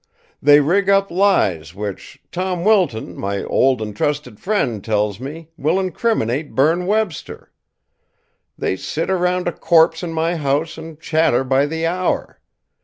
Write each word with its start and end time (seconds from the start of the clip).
They 0.41 0.61
rig 0.61 0.89
up 0.89 1.11
lies 1.11 1.75
which, 1.75 2.19
Tom 2.31 2.63
Wilton, 2.65 3.15
my 3.15 3.43
old 3.43 3.83
and 3.83 3.95
trusted 3.95 4.39
friend, 4.39 4.83
tells 4.83 5.19
me, 5.19 5.49
will 5.57 5.79
incriminate 5.79 6.55
Berne 6.55 6.87
Webster. 6.87 7.51
They 8.57 8.77
sit 8.77 9.11
around 9.11 9.47
a 9.47 9.51
corpse 9.51 10.01
in 10.01 10.11
my 10.11 10.37
house 10.37 10.75
and 10.79 10.99
chatter 10.99 11.43
by 11.43 11.67
the 11.67 11.85
hour. 11.85 12.41